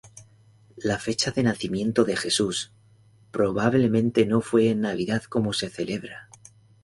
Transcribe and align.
La 0.77 0.97
fecha 0.97 1.29
de 1.29 1.43
nacimiento 1.43 2.05
de 2.05 2.15
Jesús 2.17 2.71
probablemente 3.29 4.25
no 4.25 4.41
fue 4.41 4.69
en 4.69 4.81
Navidad 4.81 5.21
como 5.25 5.53
se 5.53 5.69
celebra. 5.69 6.27